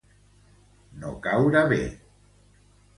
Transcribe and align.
No 1.03 1.13
caure 1.27 1.65
bé. 1.77 1.81